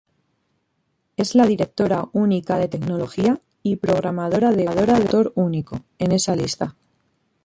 Es 1.15 1.35
la 1.35 1.45
directora 1.45 2.09
única 2.11 2.57
de 2.57 2.67
tecnología, 2.67 3.39
y 3.61 3.75
programadora 3.75 4.51
de 4.51 4.65
motor 4.65 5.31
único, 5.35 5.81
en 5.99 6.11
esa 6.11 6.35
lista. 6.35 6.75